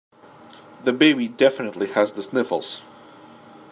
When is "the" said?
0.83-0.93, 2.13-2.23